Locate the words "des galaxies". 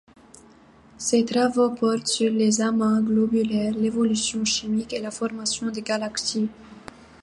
5.69-6.49